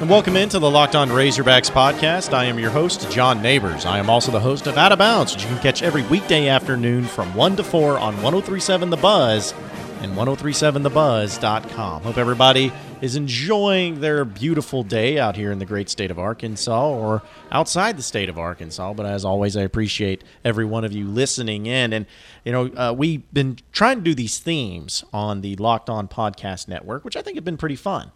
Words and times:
And 0.00 0.08
welcome 0.08 0.34
into 0.34 0.58
the 0.58 0.70
Locked 0.70 0.96
On 0.96 1.10
Razorbacks 1.10 1.70
podcast. 1.70 2.32
I 2.32 2.46
am 2.46 2.58
your 2.58 2.70
host, 2.70 3.10
John 3.10 3.42
Neighbors. 3.42 3.84
I 3.84 3.98
am 3.98 4.08
also 4.08 4.32
the 4.32 4.40
host 4.40 4.66
of 4.66 4.78
Out 4.78 4.92
of 4.92 4.98
Bounds, 4.98 5.34
which 5.34 5.42
you 5.42 5.50
can 5.50 5.58
catch 5.58 5.82
every 5.82 6.02
weekday 6.04 6.48
afternoon 6.48 7.04
from 7.04 7.34
1 7.34 7.56
to 7.56 7.62
4 7.62 7.98
on 7.98 8.14
1037 8.22 8.88
The 8.88 8.96
Buzz 8.96 9.52
and 10.00 10.16
1037thebuzz.com. 10.16 12.02
Hope 12.02 12.16
everybody 12.16 12.72
is 13.02 13.14
enjoying 13.14 14.00
their 14.00 14.24
beautiful 14.24 14.82
day 14.82 15.18
out 15.18 15.36
here 15.36 15.52
in 15.52 15.58
the 15.58 15.66
great 15.66 15.90
state 15.90 16.10
of 16.10 16.18
Arkansas 16.18 16.88
or 16.88 17.20
outside 17.52 17.98
the 17.98 18.02
state 18.02 18.30
of 18.30 18.38
Arkansas. 18.38 18.94
But 18.94 19.04
as 19.04 19.26
always, 19.26 19.54
I 19.54 19.62
appreciate 19.62 20.24
every 20.42 20.64
one 20.64 20.86
of 20.86 20.92
you 20.92 21.08
listening 21.08 21.66
in. 21.66 21.92
And, 21.92 22.06
you 22.46 22.52
know, 22.52 22.68
uh, 22.68 22.94
we've 22.96 23.30
been 23.34 23.58
trying 23.70 23.98
to 23.98 24.02
do 24.02 24.14
these 24.14 24.38
themes 24.38 25.04
on 25.12 25.42
the 25.42 25.56
Locked 25.56 25.90
On 25.90 26.08
Podcast 26.08 26.68
Network, 26.68 27.04
which 27.04 27.18
I 27.18 27.22
think 27.22 27.36
have 27.36 27.44
been 27.44 27.58
pretty 27.58 27.76
fun 27.76 28.12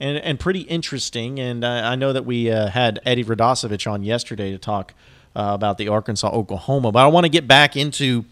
and, 0.00 0.18
and 0.18 0.40
pretty 0.40 0.60
interesting. 0.60 1.38
And 1.38 1.64
uh, 1.64 1.68
I 1.84 1.96
know 1.96 2.12
that 2.12 2.24
we 2.24 2.50
uh, 2.50 2.68
had 2.68 3.00
Eddie 3.04 3.24
Radosevich 3.24 3.90
on 3.90 4.02
yesterday 4.02 4.50
to 4.52 4.58
talk 4.58 4.94
uh, 5.36 5.50
about 5.54 5.78
the 5.78 5.88
Arkansas 5.88 6.30
Oklahoma, 6.30 6.92
but 6.92 7.04
I 7.04 7.06
want 7.08 7.24
to 7.24 7.30
get 7.30 7.46
back 7.46 7.76
into 7.76 8.24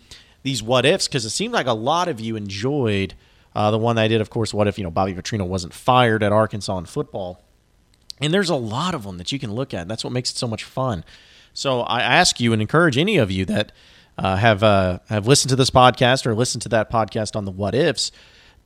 these 0.43 0.63
what 0.63 0.85
ifs 0.85 1.09
because 1.09 1.25
it 1.25 1.31
seemed 1.31 1.53
like 1.53 1.67
a 1.67 1.73
lot 1.73 2.09
of 2.09 2.21
you 2.21 2.37
enjoyed 2.37 3.15
uh, 3.55 3.71
the 3.71 3.79
one 3.79 3.99
I 3.99 4.09
did. 4.09 4.21
Of 4.21 4.31
course, 4.31 4.55
what 4.55 4.69
if 4.69 4.79
you 4.79 4.85
know 4.85 4.91
Bobby 4.91 5.15
Petrino 5.15 5.47
wasn't 5.47 5.75
fired 5.75 6.23
at 6.23 6.33
Arkansas 6.33 6.79
in 6.79 6.87
football? 6.87 7.43
And 8.21 8.33
there's 8.33 8.51
a 8.51 8.57
lot 8.57 8.95
of 8.95 9.03
them 9.03 9.19
that 9.19 9.31
you 9.33 9.39
can 9.39 9.53
look 9.53 9.75
at. 9.75 9.89
That's 9.89 10.05
what 10.05 10.13
makes 10.13 10.31
it 10.31 10.37
so 10.37 10.47
much 10.47 10.65
fun. 10.65 11.05
So 11.53 11.81
I 11.81 12.01
ask 12.01 12.41
you 12.41 12.53
and 12.53 12.63
encourage 12.63 12.97
any 12.97 13.17
of 13.17 13.31
you 13.31 13.45
that 13.47 13.73
uh, 14.19 14.37
have 14.37 14.63
uh, 14.63 15.01
have 15.09 15.27
listened 15.27 15.51
to 15.51 15.57
this 15.57 15.71
podcast 15.71 16.27
or 16.27 16.35
listened 16.35 16.63
to 16.63 16.69
that 16.71 16.91
podcast 16.91 17.37
on 17.37 17.45
the 17.45 17.51
what 17.51 17.75
ifs 17.75 18.13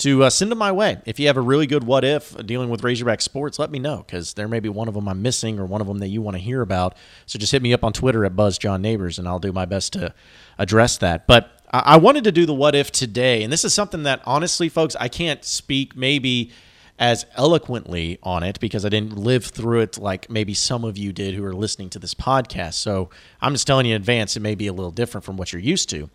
to 0.01 0.25
uh, 0.25 0.31
send 0.31 0.51
them 0.51 0.59
my 0.59 0.73
way. 0.73 0.99
If 1.07 1.21
you 1.21 1.27
have 1.27 1.37
a 1.37 1.43
really 1.43 1.67
good 1.67 1.85
what 1.85 2.05
if 2.05 2.37
dealing 2.47 2.69
with 2.69 2.83
Razorback 2.83 3.21
sports, 3.21 3.59
let 3.59 3.71
me 3.71 3.79
know 3.79 3.99
because 3.99 4.35
there 4.35 4.49
may 4.49 4.61
be 4.61 4.69
one 4.69 4.89
of 4.89 4.95
them 4.95 5.09
I'm 5.09 5.23
missing 5.23 5.59
or 5.59 5.67
one 5.67 5.81
of 5.81 5.87
them 5.87 5.99
that 5.99 6.09
you 6.09 6.23
want 6.23 6.37
to 6.37 6.43
hear 6.43 6.63
about. 6.63 6.97
So 7.27 7.39
just 7.39 7.53
hit 7.53 7.63
me 7.63 7.73
up 7.73 7.85
on 7.85 7.93
Twitter 7.93 8.25
at 8.25 8.37
Buzz 8.37 8.59
John 8.59 8.83
Neighbors 8.83 9.19
and 9.19 9.29
I'll 9.29 9.39
do 9.39 9.53
my 9.53 9.65
best 9.65 9.93
to 9.95 10.15
address 10.59 10.99
that. 10.99 11.27
But 11.27 11.51
I 11.73 11.99
wanted 11.99 12.25
to 12.25 12.33
do 12.33 12.47
the 12.47 12.55
what 12.55 12.75
if 12.75 12.91
today, 12.91 13.45
and 13.45 13.53
this 13.53 13.65
is 13.65 13.73
something 13.73 14.03
that 14.03 14.21
honestly, 14.25 14.69
folks, 14.69 14.97
I 14.99 15.09
can't 15.09 15.45
speak 15.45 15.95
maybe 15.95 16.51
as 16.99 17.25
eloquently 17.37 18.19
on 18.23 18.43
it 18.43 18.59
because 18.61 18.85
I 18.85 18.89
didn't 18.89 19.17
live 19.17 19.47
through 19.47 19.81
it 19.81 19.97
like 19.97 20.29
maybe 20.29 20.53
some 20.53 20.85
of 20.85 20.99
you 20.99 21.13
did 21.13 21.35
who 21.35 21.45
are 21.45 21.55
listening 21.55 21.89
to 21.91 21.99
this 21.99 22.13
podcast. 22.13 22.75
So 22.75 23.09
I'm 23.41 23.53
just 23.53 23.67
telling 23.67 23.87
you 23.87 23.95
in 23.95 24.01
advance, 24.01 24.37
it 24.37 24.41
may 24.41 24.55
be 24.55 24.67
a 24.67 24.73
little 24.73 24.91
different 24.91 25.25
from 25.25 25.37
what 25.37 25.53
you're 25.53 25.63
used 25.63 25.89
to. 25.91 26.11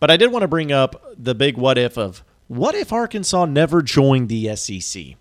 But 0.00 0.10
I 0.10 0.16
did 0.16 0.32
want 0.32 0.42
to 0.42 0.48
bring 0.48 0.72
up 0.72 1.14
the 1.16 1.34
big 1.34 1.56
what 1.56 1.78
if 1.78 1.98
of 1.98 2.24
what 2.52 2.74
if 2.74 2.92
Arkansas 2.92 3.46
never 3.46 3.80
joined 3.80 4.28
the 4.28 4.54
SEC? 4.56 5.16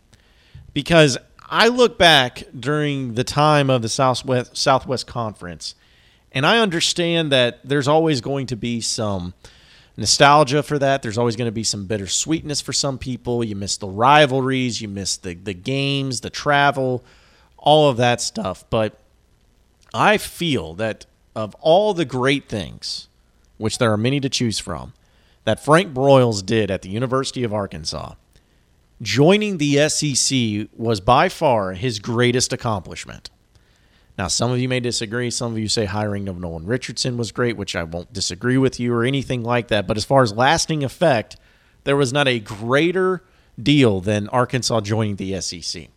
Because 0.74 1.18
I 1.50 1.70
look 1.70 1.98
back 1.98 2.44
during 2.58 3.14
the 3.14 3.23
time 3.23 3.70
of 3.70 3.82
the 3.82 3.88
Southwest 3.88 4.58
Southwest 4.58 5.08
Conference, 5.08 5.76
and 6.34 6.46
I 6.46 6.60
understand 6.60 7.32
that 7.32 7.62
there's 7.64 7.88
always 7.88 8.20
going 8.20 8.48
to 8.48 8.58
be 8.58 8.82
some 8.82 9.34
nostalgia 9.96 10.62
for 10.62 10.78
that. 10.80 11.04
There's 11.04 11.18
always 11.18 11.38
going 11.38 11.48
to 11.48 11.54
be 11.54 11.64
some 11.64 11.88
bittersweetness 11.88 12.62
for 12.62 12.73
some 12.73 12.98
people. 12.98 13.45
You 13.45 13.56
miss 13.56 13.78
the 13.78 13.88
rivalries, 13.88 14.82
you 14.82 14.90
miss 14.90 15.16
the 15.16 15.34
the 15.34 15.54
games, 15.54 16.20
the 16.20 16.30
travel, 16.30 17.02
all 17.58 17.90
of 17.90 17.95
that 17.95 18.20
stuff. 18.20 18.66
But 18.70 19.00
I 19.94 20.18
feel 20.18 20.73
that 20.73 21.06
of 21.34 21.56
all 21.62 21.94
the 21.94 22.04
great 22.04 22.50
things, 22.50 23.08
which 23.58 23.78
there 23.78 23.94
are 23.94 23.98
many 23.98 24.20
to 24.20 24.28
choose 24.28 24.60
from, 24.60 24.92
that 25.44 25.64
Frank 25.64 25.93
Broyles 25.93 26.45
did 26.45 26.70
at 26.70 26.82
the 26.82 26.89
University 26.89 27.43
of 27.43 27.54
Arkansas, 27.54 28.14
joining 29.02 29.58
the 29.58 29.89
SEC 29.89 30.67
was 30.77 30.99
by 30.99 31.30
far 31.30 31.73
his 31.73 31.99
greatest 31.99 32.54
accomplishment. 32.54 33.30
Now, 34.17 34.27
some 34.27 34.52
of 34.52 34.60
you 34.60 34.70
may 34.70 34.80
disagree. 34.80 35.32
Some 35.32 35.54
of 35.54 35.58
you 35.58 35.67
say 35.67 35.86
hiring 35.86 36.27
of 36.27 36.39
Nolan 36.39 36.66
Richardson 36.66 37.17
was 37.17 37.32
great, 37.32 37.58
which 37.58 37.76
I 37.76 37.83
won't 37.83 38.14
disagree 38.14 38.58
with 38.58 38.80
you 38.80 38.93
or 38.93 39.04
anything 39.04 39.43
like 39.43 39.70
that. 39.70 39.88
But 39.88 39.98
as 39.98 40.05
far 40.05 40.21
as 40.21 40.33
lasting 40.33 40.83
effect, 40.83 41.38
there 41.86 41.95
was 41.95 42.14
not 42.14 42.27
a 42.27 42.39
greater 42.39 43.23
deal 43.61 43.99
than 44.02 44.27
Arkansas 44.30 44.82
joining 44.82 45.16
the 45.16 45.39
SEC. 45.42 45.87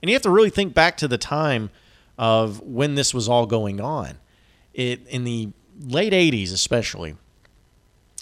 And 0.00 0.08
you 0.08 0.14
have 0.14 0.22
to 0.22 0.30
really 0.30 0.50
think 0.50 0.74
back 0.74 0.96
to 0.98 1.08
the 1.08 1.18
time 1.18 1.70
of 2.16 2.60
when 2.60 2.94
this 2.94 3.12
was 3.12 3.28
all 3.28 3.46
going 3.46 3.80
on. 3.80 4.18
It 4.72 5.06
in 5.08 5.24
the 5.24 5.48
late 5.80 6.12
80s 6.12 6.52
especially, 6.52 7.16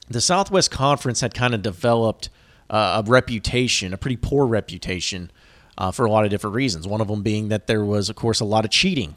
the 0.08 0.20
Southwest 0.20 0.70
Conference 0.70 1.20
had 1.20 1.34
kind 1.34 1.54
of 1.54 1.62
developed 1.62 2.30
uh, 2.70 3.02
a 3.04 3.10
reputation, 3.10 3.92
a 3.92 3.96
pretty 3.96 4.16
poor 4.16 4.46
reputation 4.46 5.30
uh, 5.76 5.90
for 5.90 6.04
a 6.04 6.10
lot 6.10 6.24
of 6.24 6.30
different 6.30 6.56
reasons. 6.56 6.86
One 6.86 7.00
of 7.00 7.08
them 7.08 7.22
being 7.22 7.48
that 7.48 7.66
there 7.66 7.84
was, 7.84 8.08
of 8.08 8.16
course, 8.16 8.40
a 8.40 8.44
lot 8.44 8.64
of 8.64 8.70
cheating 8.70 9.14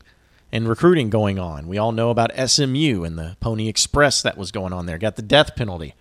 and 0.52 0.68
recruiting 0.68 1.10
going 1.10 1.40
on. 1.40 1.68
We 1.68 1.78
all 1.78 1.92
know 1.92 2.10
about 2.10 2.32
SMU 2.36 3.04
and 3.04 3.18
the 3.18 3.38
Pony 3.40 3.68
Express 3.68 4.22
that 4.22 4.38
was 4.38 4.52
going 4.52 4.74
on 4.74 4.86
there. 4.86 4.98
Got 4.98 5.16
the 5.16 5.22
death 5.22 5.56
penalty. 5.56 5.96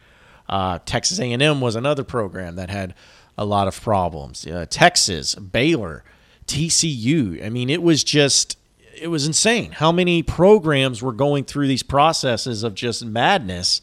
Uh, 0.49 0.81
Texas 0.85 1.21
A&M 1.21 1.61
was 1.61 1.77
another 1.77 2.03
program 2.03 2.57
that 2.57 2.71
had 2.71 2.95
a 3.39 3.45
lot 3.45 3.69
of 3.69 3.81
problems. 3.81 4.47
Uh, 4.47 4.67
Texas, 4.69 5.35
Baylor, 5.37 6.05
TCU. 6.47 7.45
I 7.45 7.49
mean, 7.49 7.71
it 7.71 7.83
was 7.83 8.03
just 8.03 8.57
it 9.01 9.09
was 9.09 9.27
insane 9.27 9.73
how 9.73 9.93
many 9.93 10.23
programs 10.23 11.01
were 11.03 11.13
going 11.13 11.45
through 11.45 11.69
these 11.69 11.83
processes 11.83 12.63
of 12.63 12.75
just 12.75 13.05
madness 13.05 13.81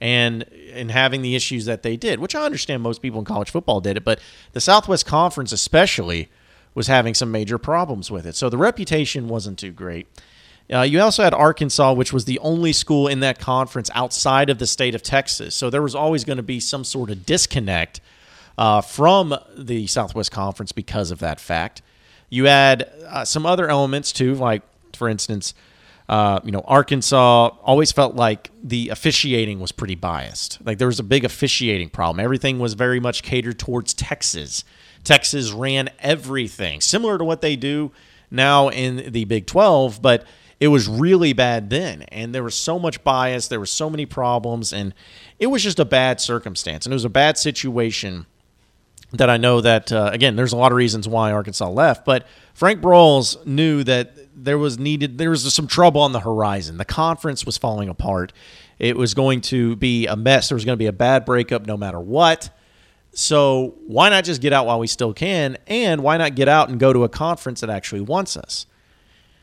and 0.00 0.44
and 0.72 0.90
having 0.90 1.22
the 1.22 1.34
issues 1.34 1.64
that 1.64 1.82
they 1.82 1.96
did, 1.96 2.20
which 2.20 2.34
I 2.34 2.44
understand 2.44 2.82
most 2.82 3.02
people 3.02 3.18
in 3.18 3.24
college 3.24 3.50
football 3.50 3.80
did 3.80 3.96
it, 3.96 4.04
but 4.04 4.20
the 4.52 4.60
Southwest 4.60 5.06
Conference 5.06 5.52
especially 5.52 6.28
was 6.74 6.86
having 6.86 7.14
some 7.14 7.30
major 7.32 7.58
problems 7.58 8.10
with 8.10 8.26
it. 8.26 8.36
So 8.36 8.48
the 8.48 8.58
reputation 8.58 9.28
wasn't 9.28 9.58
too 9.58 9.72
great. 9.72 10.06
Uh, 10.72 10.82
you 10.82 11.00
also 11.00 11.24
had 11.24 11.32
Arkansas, 11.32 11.92
which 11.94 12.12
was 12.12 12.26
the 12.26 12.38
only 12.40 12.72
school 12.72 13.08
in 13.08 13.20
that 13.20 13.38
conference 13.38 13.90
outside 13.94 14.50
of 14.50 14.58
the 14.58 14.66
state 14.66 14.94
of 14.94 15.02
Texas. 15.02 15.54
So 15.54 15.70
there 15.70 15.82
was 15.82 15.94
always 15.94 16.24
going 16.24 16.36
to 16.36 16.42
be 16.42 16.60
some 16.60 16.84
sort 16.84 17.10
of 17.10 17.24
disconnect 17.24 18.00
uh, 18.58 18.82
from 18.82 19.34
the 19.56 19.86
Southwest 19.86 20.30
Conference 20.30 20.72
because 20.72 21.10
of 21.10 21.20
that 21.20 21.40
fact. 21.40 21.80
You 22.28 22.44
had 22.44 22.90
uh, 23.06 23.24
some 23.24 23.46
other 23.46 23.68
elements 23.68 24.12
too, 24.12 24.34
like, 24.34 24.62
for 24.94 25.08
instance, 25.08 25.54
uh, 26.08 26.40
you 26.42 26.52
know, 26.52 26.62
Arkansas 26.64 27.48
always 27.62 27.92
felt 27.92 28.14
like 28.16 28.50
the 28.62 28.88
officiating 28.88 29.60
was 29.60 29.72
pretty 29.72 29.94
biased. 29.94 30.58
Like 30.64 30.78
there 30.78 30.86
was 30.86 30.98
a 30.98 31.04
big 31.04 31.24
officiating 31.24 31.90
problem. 31.90 32.24
Everything 32.24 32.58
was 32.58 32.74
very 32.74 32.98
much 32.98 33.22
catered 33.22 33.58
towards 33.58 33.92
Texas. 33.92 34.64
Texas 35.04 35.52
ran 35.52 35.90
everything, 36.00 36.80
similar 36.80 37.18
to 37.18 37.24
what 37.24 37.42
they 37.42 37.56
do 37.56 37.92
now 38.30 38.68
in 38.68 39.12
the 39.12 39.24
Big 39.24 39.46
12, 39.46 40.00
but 40.00 40.24
it 40.60 40.68
was 40.68 40.88
really 40.88 41.32
bad 41.32 41.70
then. 41.70 42.02
And 42.04 42.34
there 42.34 42.42
was 42.42 42.54
so 42.54 42.78
much 42.78 43.04
bias, 43.04 43.48
there 43.48 43.60
were 43.60 43.66
so 43.66 43.88
many 43.88 44.06
problems, 44.06 44.72
and 44.72 44.94
it 45.38 45.46
was 45.48 45.62
just 45.62 45.78
a 45.78 45.84
bad 45.84 46.20
circumstance. 46.20 46.84
And 46.84 46.92
it 46.92 46.96
was 46.96 47.04
a 47.04 47.10
bad 47.10 47.38
situation 47.38 48.26
that 49.12 49.30
I 49.30 49.36
know 49.38 49.60
that, 49.60 49.90
uh, 49.90 50.10
again, 50.12 50.36
there's 50.36 50.52
a 50.52 50.56
lot 50.56 50.70
of 50.72 50.76
reasons 50.76 51.08
why 51.08 51.32
Arkansas 51.32 51.68
left, 51.68 52.04
but 52.04 52.26
Frank 52.52 52.80
Broyles 52.80 53.44
knew 53.46 53.82
that 53.84 54.14
there 54.34 54.58
was 54.58 54.78
needed 54.78 55.18
there 55.18 55.30
was 55.30 55.52
some 55.52 55.66
trouble 55.66 56.00
on 56.00 56.12
the 56.12 56.20
horizon. 56.20 56.76
The 56.76 56.84
conference 56.84 57.44
was 57.44 57.56
falling 57.56 57.88
apart. 57.88 58.32
It 58.78 58.96
was 58.96 59.14
going 59.14 59.40
to 59.42 59.76
be 59.76 60.06
a 60.06 60.16
mess. 60.16 60.48
There 60.48 60.56
was 60.56 60.64
going 60.64 60.76
to 60.76 60.82
be 60.82 60.86
a 60.86 60.92
bad 60.92 61.24
breakup 61.24 61.66
no 61.66 61.76
matter 61.76 61.98
what. 61.98 62.50
So 63.12 63.74
why 63.86 64.10
not 64.10 64.24
just 64.24 64.40
get 64.40 64.52
out 64.52 64.66
while 64.66 64.78
we 64.78 64.86
still 64.86 65.12
can? 65.12 65.56
And 65.66 66.02
why 66.02 66.18
not 66.18 66.34
get 66.34 66.48
out 66.48 66.68
and 66.68 66.78
go 66.78 66.92
to 66.92 67.04
a 67.04 67.08
conference 67.08 67.60
that 67.62 67.70
actually 67.70 68.02
wants 68.02 68.36
us? 68.36 68.66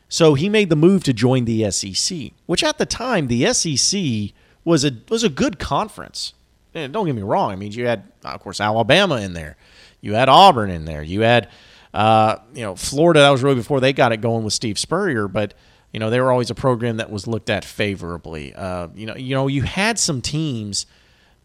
So 0.08 0.34
he 0.34 0.48
made 0.48 0.70
the 0.70 0.76
move 0.76 1.02
to 1.04 1.12
join 1.12 1.44
the 1.44 1.70
SEC, 1.70 2.30
which 2.46 2.62
at 2.62 2.78
the 2.78 2.86
time 2.86 3.26
the 3.26 3.52
SEC 3.52 4.32
was 4.64 4.84
a 4.84 4.92
was 5.08 5.24
a 5.24 5.28
good 5.28 5.58
conference. 5.58 6.32
And 6.76 6.92
don't 6.92 7.06
get 7.06 7.14
me 7.14 7.22
wrong. 7.22 7.50
I 7.50 7.56
mean, 7.56 7.72
you 7.72 7.86
had 7.86 8.04
of 8.24 8.40
course 8.40 8.60
Alabama 8.60 9.16
in 9.16 9.32
there, 9.32 9.56
you 10.00 10.14
had 10.14 10.28
Auburn 10.28 10.70
in 10.70 10.84
there, 10.84 11.02
you 11.02 11.22
had 11.22 11.48
uh, 11.96 12.36
you 12.52 12.60
know, 12.60 12.76
Florida, 12.76 13.20
that 13.20 13.30
was 13.30 13.42
really 13.42 13.56
before 13.56 13.80
they 13.80 13.94
got 13.94 14.12
it 14.12 14.20
going 14.20 14.44
with 14.44 14.52
Steve 14.52 14.78
Spurrier, 14.78 15.28
but 15.28 15.54
you 15.92 15.98
know, 15.98 16.10
they 16.10 16.20
were 16.20 16.30
always 16.30 16.50
a 16.50 16.54
program 16.54 16.98
that 16.98 17.10
was 17.10 17.26
looked 17.26 17.48
at 17.48 17.64
favorably. 17.64 18.54
Uh, 18.54 18.88
you 18.94 19.06
know, 19.06 19.16
you 19.16 19.34
know, 19.34 19.46
you 19.46 19.62
had 19.62 19.98
some 19.98 20.20
teams 20.20 20.84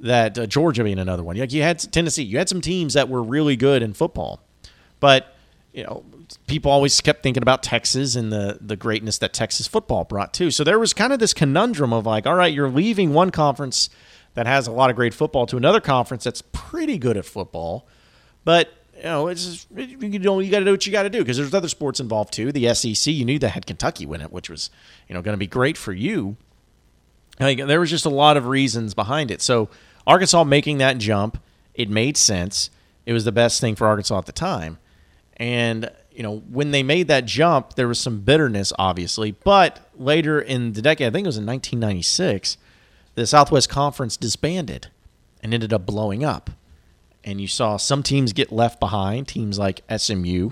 that 0.01 0.37
uh, 0.37 0.45
Georgia 0.45 0.83
being 0.83 0.99
another 0.99 1.23
one. 1.23 1.37
Like 1.37 1.53
you 1.53 1.61
had 1.61 1.79
Tennessee, 1.79 2.23
you 2.23 2.37
had 2.37 2.49
some 2.49 2.59
teams 2.59 2.95
that 2.95 3.07
were 3.07 3.23
really 3.23 3.55
good 3.55 3.81
in 3.81 3.93
football, 3.93 4.41
but 4.99 5.35
you 5.71 5.85
know, 5.85 6.03
people 6.47 6.69
always 6.69 6.99
kept 6.99 7.23
thinking 7.23 7.43
about 7.43 7.63
Texas 7.63 8.17
and 8.17 8.29
the 8.29 8.57
the 8.59 8.75
greatness 8.75 9.19
that 9.19 9.31
Texas 9.31 9.67
football 9.67 10.03
brought 10.03 10.33
too. 10.33 10.51
So 10.51 10.65
there 10.65 10.79
was 10.79 10.93
kind 10.93 11.13
of 11.13 11.19
this 11.19 11.33
conundrum 11.33 11.93
of 11.93 12.05
like, 12.05 12.27
all 12.27 12.35
right, 12.35 12.53
you're 12.53 12.69
leaving 12.69 13.13
one 13.13 13.31
conference 13.31 13.89
that 14.33 14.47
has 14.47 14.67
a 14.67 14.71
lot 14.71 14.89
of 14.89 14.95
great 14.95 15.13
football 15.13 15.45
to 15.47 15.57
another 15.57 15.81
conference 15.81 16.23
that's 16.23 16.41
pretty 16.51 16.97
good 16.97 17.17
at 17.17 17.25
football, 17.25 17.87
but 18.43 18.69
you 18.95 19.03
know, 19.03 19.27
it's 19.27 19.65
you 19.75 20.19
know 20.19 20.39
you 20.39 20.51
got 20.51 20.59
to 20.59 20.65
do 20.65 20.71
what 20.71 20.85
you 20.85 20.91
got 20.91 21.03
to 21.03 21.09
do 21.09 21.19
because 21.19 21.37
there's 21.37 21.53
other 21.53 21.67
sports 21.67 21.99
involved 21.99 22.33
too. 22.33 22.51
The 22.51 22.73
SEC, 22.73 23.11
you 23.11 23.25
knew 23.25 23.39
that 23.39 23.49
had 23.49 23.65
Kentucky 23.65 24.05
win 24.05 24.21
it, 24.21 24.31
which 24.31 24.49
was 24.49 24.69
you 25.07 25.15
know 25.15 25.21
going 25.21 25.33
to 25.33 25.39
be 25.39 25.47
great 25.47 25.77
for 25.77 25.91
you. 25.91 26.37
Like, 27.39 27.65
there 27.65 27.79
was 27.79 27.89
just 27.89 28.05
a 28.05 28.09
lot 28.09 28.37
of 28.37 28.45
reasons 28.45 28.93
behind 28.93 29.31
it. 29.31 29.41
So 29.41 29.69
Arkansas 30.05 30.43
making 30.43 30.77
that 30.77 30.99
jump, 30.99 31.41
it 31.73 31.89
made 31.89 32.15
sense. 32.15 32.69
It 33.05 33.13
was 33.13 33.25
the 33.25 33.31
best 33.31 33.59
thing 33.59 33.75
for 33.75 33.87
Arkansas 33.87 34.19
at 34.19 34.27
the 34.27 34.31
time, 34.31 34.77
and 35.37 35.89
you 36.11 36.23
know, 36.23 36.39
when 36.49 36.71
they 36.71 36.83
made 36.83 37.07
that 37.07 37.25
jump, 37.25 37.73
there 37.75 37.87
was 37.87 37.99
some 37.99 38.19
bitterness, 38.21 38.73
obviously. 38.77 39.31
But 39.31 39.79
later 39.95 40.39
in 40.39 40.73
the 40.73 40.81
decade, 40.81 41.07
I 41.07 41.09
think 41.09 41.25
it 41.25 41.29
was 41.29 41.37
in 41.37 41.45
1996, 41.45 42.57
the 43.15 43.27
Southwest 43.27 43.69
Conference 43.69 44.17
disbanded 44.17 44.87
and 45.41 45.53
ended 45.53 45.73
up 45.73 45.85
blowing 45.85 46.23
up. 46.23 46.49
And 47.23 47.39
you 47.39 47.47
saw 47.47 47.77
some 47.77 48.03
teams 48.03 48.33
get 48.33 48.51
left 48.51 48.79
behind, 48.79 49.27
teams 49.27 49.59
like 49.59 49.81
SMU, 49.95 50.51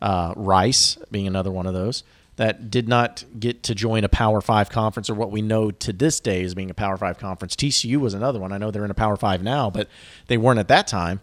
uh, 0.00 0.32
Rice 0.36 0.98
being 1.10 1.26
another 1.26 1.50
one 1.50 1.66
of 1.66 1.74
those, 1.74 2.04
that 2.36 2.70
did 2.70 2.88
not 2.88 3.24
get 3.38 3.62
to 3.64 3.74
join 3.74 4.04
a 4.04 4.08
Power 4.08 4.40
Five 4.40 4.70
conference 4.70 5.10
or 5.10 5.14
what 5.14 5.30
we 5.30 5.42
know 5.42 5.70
to 5.70 5.92
this 5.92 6.20
day 6.20 6.42
as 6.42 6.54
being 6.54 6.70
a 6.70 6.74
Power 6.74 6.96
Five 6.96 7.18
conference. 7.18 7.56
TCU 7.56 7.96
was 7.96 8.14
another 8.14 8.38
one. 8.38 8.52
I 8.52 8.58
know 8.58 8.70
they're 8.70 8.84
in 8.84 8.90
a 8.90 8.94
Power 8.94 9.16
Five 9.16 9.42
now, 9.42 9.70
but 9.70 9.88
they 10.28 10.36
weren't 10.36 10.58
at 10.58 10.68
that 10.68 10.86
time. 10.86 11.20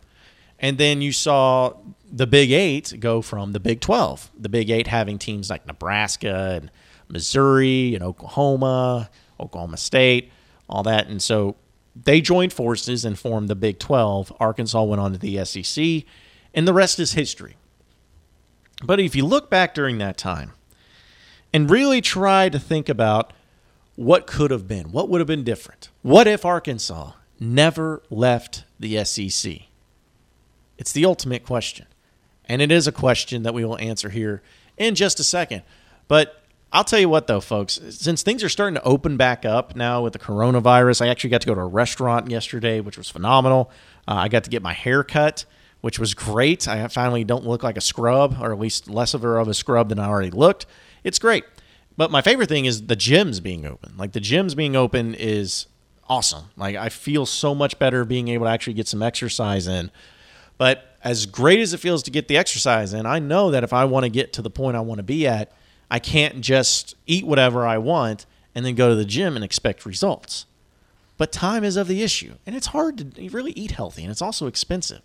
And 0.59 0.77
then 0.77 1.01
you 1.01 1.11
saw 1.11 1.73
the 2.11 2.27
Big 2.27 2.51
Eight 2.51 2.95
go 2.99 3.21
from 3.21 3.51
the 3.51 3.59
Big 3.59 3.79
12. 3.79 4.31
The 4.39 4.49
Big 4.49 4.69
Eight 4.69 4.87
having 4.87 5.19
teams 5.19 5.49
like 5.49 5.67
Nebraska 5.67 6.59
and 6.61 6.71
Missouri 7.09 7.93
and 7.95 8.03
Oklahoma, 8.03 9.09
Oklahoma 9.39 9.77
State, 9.77 10.31
all 10.73 10.83
that. 10.83 11.07
And 11.07 11.21
so 11.21 11.55
they 11.95 12.19
joined 12.19 12.51
forces 12.51 13.05
and 13.05 13.17
formed 13.17 13.47
the 13.47 13.55
Big 13.55 13.77
12. 13.77 14.33
Arkansas 14.39 14.83
went 14.83 14.99
on 14.99 15.13
to 15.13 15.19
the 15.19 15.45
SEC, 15.45 16.03
and 16.53 16.67
the 16.67 16.73
rest 16.73 16.99
is 16.99 17.13
history. 17.13 17.55
But 18.83 18.99
if 18.99 19.15
you 19.15 19.23
look 19.23 19.51
back 19.51 19.75
during 19.75 19.99
that 19.99 20.17
time 20.17 20.53
and 21.53 21.69
really 21.69 22.01
try 22.01 22.49
to 22.49 22.57
think 22.57 22.89
about 22.89 23.31
what 23.95 24.25
could 24.25 24.49
have 24.49 24.67
been, 24.67 24.91
what 24.91 25.07
would 25.09 25.21
have 25.21 25.27
been 25.27 25.43
different, 25.43 25.89
what 26.01 26.27
if 26.27 26.43
Arkansas 26.43 27.11
never 27.39 28.01
left 28.09 28.63
the 28.79 29.05
SEC? 29.05 29.53
It's 30.79 30.91
the 30.91 31.05
ultimate 31.05 31.45
question. 31.45 31.85
And 32.45 32.63
it 32.63 32.71
is 32.71 32.87
a 32.87 32.91
question 32.91 33.43
that 33.43 33.53
we 33.53 33.63
will 33.63 33.77
answer 33.77 34.09
here 34.09 34.41
in 34.75 34.95
just 34.95 35.19
a 35.19 35.23
second. 35.23 35.61
But 36.07 36.42
I'll 36.73 36.83
tell 36.83 36.99
you 36.99 37.07
what, 37.07 37.27
though, 37.27 37.39
folks, 37.39 37.79
since 37.91 38.23
things 38.23 38.43
are 38.43 38.49
starting 38.49 38.73
to 38.73 38.83
open 38.83 39.15
back 39.15 39.45
up 39.45 39.75
now 39.75 40.01
with 40.01 40.13
the 40.13 40.19
coronavirus, 40.19 41.05
I 41.05 41.09
actually 41.09 41.29
got 41.29 41.41
to 41.41 41.47
go 41.47 41.53
to 41.53 41.61
a 41.61 41.67
restaurant 41.67 42.31
yesterday, 42.31 42.79
which 42.79 42.97
was 42.97 43.11
phenomenal. 43.11 43.69
Uh, 44.07 44.15
I 44.15 44.27
got 44.27 44.43
to 44.45 44.49
get 44.49 44.63
my 44.63 44.73
hair 44.73 45.03
cut, 45.03 45.45
which 45.81 45.99
was 45.99 46.15
great. 46.15 46.67
I 46.67 46.87
finally 46.87 47.23
don't 47.23 47.45
look 47.45 47.61
like 47.61 47.77
a 47.77 47.81
scrub, 47.81 48.37
or 48.41 48.51
at 48.51 48.59
least 48.59 48.89
less 48.89 49.13
of 49.13 49.23
a 49.23 49.53
scrub 49.53 49.89
than 49.89 49.99
I 49.99 50.07
already 50.07 50.31
looked. 50.31 50.65
It's 51.03 51.19
great. 51.19 51.43
But 51.95 52.09
my 52.09 52.23
favorite 52.23 52.49
thing 52.49 52.65
is 52.65 52.87
the 52.87 52.95
gyms 52.95 53.41
being 53.41 53.67
open. 53.67 53.93
Like 53.95 54.13
the 54.13 54.19
gyms 54.19 54.55
being 54.55 54.75
open 54.75 55.13
is 55.13 55.67
awesome. 56.09 56.45
Like 56.57 56.75
I 56.75 56.89
feel 56.89 57.27
so 57.27 57.53
much 57.53 57.77
better 57.77 58.03
being 58.03 58.29
able 58.29 58.47
to 58.47 58.51
actually 58.51 58.73
get 58.73 58.87
some 58.87 59.03
exercise 59.03 59.67
in. 59.67 59.91
But 60.57 60.97
as 61.03 61.27
great 61.27 61.59
as 61.59 61.71
it 61.71 61.79
feels 61.79 62.01
to 62.03 62.11
get 62.11 62.27
the 62.27 62.37
exercise 62.37 62.93
in, 62.93 63.05
I 63.05 63.19
know 63.19 63.51
that 63.51 63.63
if 63.63 63.73
I 63.73 63.85
want 63.85 64.05
to 64.05 64.09
get 64.09 64.33
to 64.33 64.41
the 64.41 64.49
point 64.49 64.75
I 64.75 64.79
want 64.79 64.97
to 64.97 65.03
be 65.03 65.27
at, 65.27 65.51
I 65.93 65.99
can't 65.99 66.41
just 66.41 66.95
eat 67.05 67.23
whatever 67.23 67.67
I 67.67 67.77
want 67.77 68.25
and 68.55 68.65
then 68.65 68.73
go 68.73 68.89
to 68.89 68.95
the 68.95 69.05
gym 69.05 69.35
and 69.35 69.45
expect 69.45 69.85
results. 69.85 70.47
But 71.17 71.31
time 71.31 71.63
is 71.63 71.77
of 71.77 71.87
the 71.87 72.01
issue, 72.01 72.33
and 72.47 72.55
it's 72.55 72.65
hard 72.65 72.97
to 72.97 73.29
really 73.29 73.51
eat 73.51 73.69
healthy, 73.69 74.01
and 74.01 74.09
it's 74.09 74.21
also 74.21 74.47
expensive. 74.47 75.03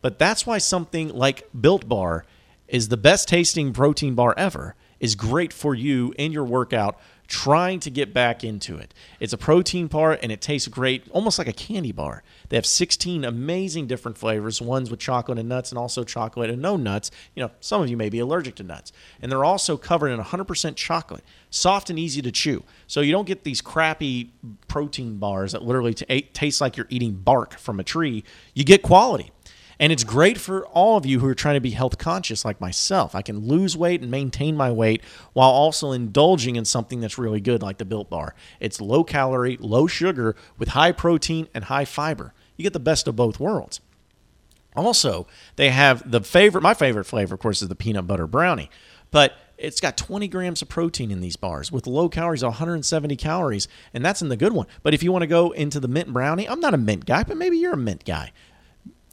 But 0.00 0.18
that's 0.18 0.44
why 0.44 0.58
something 0.58 1.10
like 1.10 1.48
Built 1.58 1.88
Bar 1.88 2.24
is 2.66 2.88
the 2.88 2.96
best 2.96 3.28
tasting 3.28 3.72
protein 3.72 4.16
bar 4.16 4.34
ever, 4.36 4.74
is 4.98 5.14
great 5.14 5.52
for 5.52 5.72
you 5.72 6.12
in 6.18 6.32
your 6.32 6.42
workout 6.42 6.98
trying 7.34 7.80
to 7.80 7.90
get 7.90 8.14
back 8.14 8.44
into 8.44 8.78
it. 8.78 8.94
It's 9.18 9.32
a 9.32 9.36
protein 9.36 9.88
bar 9.88 10.16
and 10.22 10.30
it 10.30 10.40
tastes 10.40 10.68
great, 10.68 11.08
almost 11.10 11.36
like 11.36 11.48
a 11.48 11.52
candy 11.52 11.90
bar. 11.90 12.22
They 12.48 12.56
have 12.56 12.64
16 12.64 13.24
amazing 13.24 13.88
different 13.88 14.16
flavors, 14.16 14.62
ones 14.62 14.88
with 14.88 15.00
chocolate 15.00 15.36
and 15.40 15.48
nuts 15.48 15.72
and 15.72 15.78
also 15.78 16.04
chocolate 16.04 16.48
and 16.48 16.62
no 16.62 16.76
nuts. 16.76 17.10
You 17.34 17.42
know, 17.42 17.50
some 17.58 17.82
of 17.82 17.88
you 17.88 17.96
may 17.96 18.08
be 18.08 18.20
allergic 18.20 18.54
to 18.56 18.62
nuts. 18.62 18.92
And 19.20 19.32
they're 19.32 19.44
also 19.44 19.76
covered 19.76 20.10
in 20.10 20.20
100% 20.20 20.76
chocolate, 20.76 21.24
soft 21.50 21.90
and 21.90 21.98
easy 21.98 22.22
to 22.22 22.30
chew. 22.30 22.62
So 22.86 23.00
you 23.00 23.10
don't 23.10 23.26
get 23.26 23.42
these 23.42 23.60
crappy 23.60 24.30
protein 24.68 25.16
bars 25.16 25.52
that 25.52 25.64
literally 25.64 25.94
t- 25.94 26.22
taste 26.32 26.60
like 26.60 26.76
you're 26.76 26.86
eating 26.88 27.14
bark 27.14 27.58
from 27.58 27.80
a 27.80 27.84
tree. 27.84 28.22
You 28.54 28.62
get 28.62 28.82
quality. 28.82 29.32
And 29.78 29.92
it's 29.92 30.04
great 30.04 30.38
for 30.38 30.66
all 30.66 30.96
of 30.96 31.06
you 31.06 31.20
who 31.20 31.26
are 31.26 31.34
trying 31.34 31.54
to 31.54 31.60
be 31.60 31.70
health 31.70 31.98
conscious 31.98 32.44
like 32.44 32.60
myself. 32.60 33.14
I 33.14 33.22
can 33.22 33.46
lose 33.46 33.76
weight 33.76 34.00
and 34.00 34.10
maintain 34.10 34.56
my 34.56 34.70
weight 34.70 35.02
while 35.32 35.50
also 35.50 35.92
indulging 35.92 36.56
in 36.56 36.64
something 36.64 37.00
that's 37.00 37.18
really 37.18 37.40
good 37.40 37.62
like 37.62 37.78
the 37.78 37.84
Built 37.84 38.10
Bar. 38.10 38.34
It's 38.60 38.80
low 38.80 39.04
calorie, 39.04 39.56
low 39.58 39.86
sugar 39.86 40.36
with 40.58 40.70
high 40.70 40.92
protein 40.92 41.48
and 41.54 41.64
high 41.64 41.84
fiber. 41.84 42.32
You 42.56 42.62
get 42.62 42.72
the 42.72 42.80
best 42.80 43.08
of 43.08 43.16
both 43.16 43.40
worlds. 43.40 43.80
Also, 44.76 45.26
they 45.56 45.70
have 45.70 46.10
the 46.10 46.20
favorite, 46.20 46.62
my 46.62 46.74
favorite 46.74 47.04
flavor, 47.04 47.34
of 47.34 47.40
course, 47.40 47.62
is 47.62 47.68
the 47.68 47.76
peanut 47.76 48.06
butter 48.06 48.26
brownie. 48.26 48.70
But 49.10 49.34
it's 49.56 49.80
got 49.80 49.96
20 49.96 50.26
grams 50.28 50.62
of 50.62 50.68
protein 50.68 51.10
in 51.12 51.20
these 51.20 51.36
bars 51.36 51.70
with 51.70 51.86
low 51.86 52.08
calories, 52.08 52.42
170 52.42 53.14
calories, 53.16 53.68
and 53.92 54.04
that's 54.04 54.20
in 54.20 54.28
the 54.28 54.36
good 54.36 54.52
one. 54.52 54.66
But 54.82 54.94
if 54.94 55.02
you 55.02 55.12
want 55.12 55.22
to 55.22 55.28
go 55.28 55.52
into 55.52 55.78
the 55.78 55.88
mint 55.88 56.12
brownie, 56.12 56.48
I'm 56.48 56.60
not 56.60 56.74
a 56.74 56.78
mint 56.78 57.06
guy, 57.06 57.22
but 57.22 57.36
maybe 57.36 57.56
you're 57.56 57.74
a 57.74 57.76
mint 57.76 58.04
guy. 58.04 58.32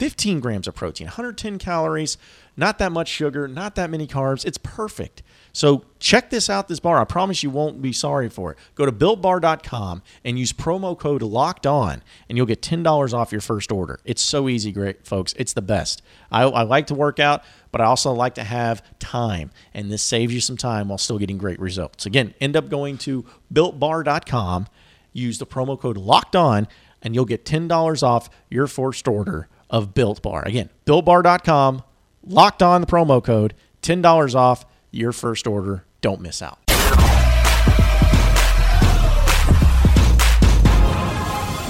15 0.01 0.39
grams 0.39 0.67
of 0.67 0.73
protein, 0.73 1.05
110 1.05 1.59
calories, 1.59 2.17
not 2.57 2.79
that 2.79 2.91
much 2.91 3.07
sugar, 3.07 3.47
not 3.47 3.75
that 3.75 3.91
many 3.91 4.07
carbs. 4.07 4.43
It's 4.43 4.57
perfect. 4.57 5.21
So 5.53 5.85
check 5.99 6.31
this 6.31 6.49
out, 6.49 6.67
this 6.67 6.79
bar. 6.79 6.99
I 6.99 7.03
promise 7.03 7.43
you 7.43 7.51
won't 7.51 7.83
be 7.83 7.93
sorry 7.93 8.27
for 8.27 8.51
it. 8.51 8.57
Go 8.73 8.87
to 8.87 8.91
builtbar.com 8.91 10.01
and 10.25 10.39
use 10.39 10.53
promo 10.53 10.97
code 10.97 11.21
locked 11.21 11.67
on, 11.67 12.01
and 12.27 12.35
you'll 12.35 12.47
get 12.47 12.63
$10 12.63 13.13
off 13.13 13.31
your 13.31 13.41
first 13.41 13.71
order. 13.71 13.99
It's 14.03 14.23
so 14.23 14.49
easy, 14.49 14.71
great 14.71 15.05
folks. 15.05 15.35
It's 15.37 15.53
the 15.53 15.61
best. 15.61 16.01
I, 16.31 16.45
I 16.45 16.63
like 16.63 16.87
to 16.87 16.95
work 16.95 17.19
out, 17.19 17.43
but 17.71 17.79
I 17.79 17.85
also 17.85 18.11
like 18.11 18.33
to 18.35 18.43
have 18.43 18.81
time, 18.97 19.51
and 19.71 19.91
this 19.91 20.01
saves 20.01 20.33
you 20.33 20.41
some 20.41 20.57
time 20.57 20.87
while 20.87 20.97
still 20.97 21.19
getting 21.19 21.37
great 21.37 21.59
results. 21.59 22.07
Again, 22.07 22.33
end 22.41 22.57
up 22.57 22.69
going 22.69 22.97
to 22.99 23.23
builtbar.com, 23.53 24.65
use 25.13 25.37
the 25.37 25.45
promo 25.45 25.79
code 25.79 25.97
locked 25.97 26.35
on, 26.35 26.67
and 27.03 27.13
you'll 27.13 27.25
get 27.25 27.45
$10 27.45 28.01
off 28.01 28.31
your 28.49 28.65
first 28.65 29.07
order 29.07 29.47
of 29.71 29.95
Built 29.95 30.21
Bar. 30.21 30.43
Again, 30.45 30.69
builtbar.com, 30.85 31.81
locked 32.23 32.61
on 32.61 32.81
the 32.81 32.87
promo 32.87 33.23
code, 33.23 33.55
$10 33.81 34.35
off 34.35 34.65
your 34.91 35.11
first 35.11 35.47
order. 35.47 35.85
Don't 36.01 36.21
miss 36.21 36.41
out. 36.43 36.59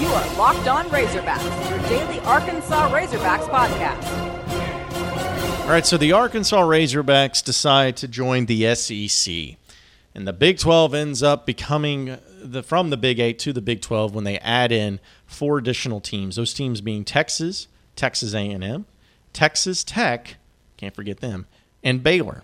You 0.00 0.08
are 0.08 0.36
Locked 0.36 0.66
On 0.66 0.84
Razorbacks, 0.86 1.70
your 1.70 1.78
daily 1.88 2.18
Arkansas 2.20 2.90
Razorbacks 2.90 3.48
podcast. 3.48 4.32
All 5.62 5.68
right, 5.68 5.86
so 5.86 5.96
the 5.96 6.10
Arkansas 6.10 6.60
Razorbacks 6.60 7.42
decide 7.42 7.96
to 7.98 8.08
join 8.08 8.46
the 8.46 8.74
SEC. 8.74 9.56
And 10.14 10.26
the 10.26 10.32
Big 10.32 10.58
12 10.58 10.92
ends 10.92 11.22
up 11.22 11.46
becoming 11.46 12.18
the 12.42 12.64
from 12.64 12.90
the 12.90 12.96
Big 12.96 13.20
8 13.20 13.38
to 13.38 13.52
the 13.52 13.62
Big 13.62 13.80
12 13.80 14.14
when 14.14 14.24
they 14.24 14.38
add 14.40 14.72
in 14.72 14.98
four 15.24 15.56
additional 15.56 16.00
teams. 16.00 16.36
Those 16.36 16.52
teams 16.52 16.80
being 16.80 17.04
Texas, 17.04 17.68
Texas 17.96 18.34
A&M, 18.34 18.86
Texas 19.32 19.84
Tech, 19.84 20.36
can't 20.76 20.94
forget 20.94 21.20
them, 21.20 21.46
and 21.82 22.02
Baylor. 22.02 22.42